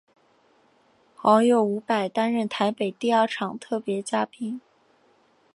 [1.15, 4.59] 好友伍佰担任台北第二场特别嘉宾。